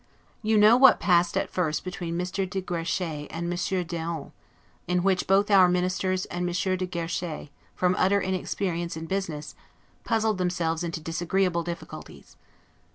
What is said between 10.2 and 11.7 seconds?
themselves into disagreeable